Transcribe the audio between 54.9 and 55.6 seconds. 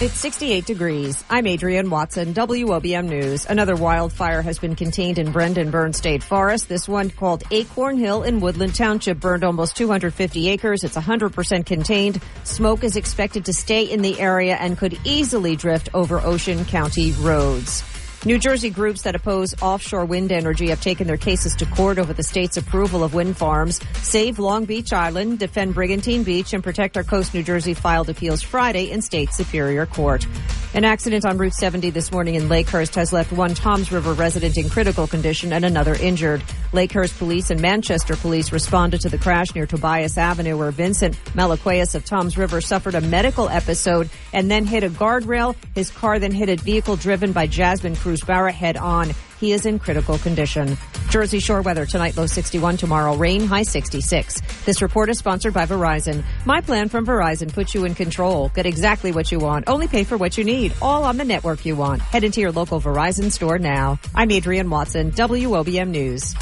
is sponsored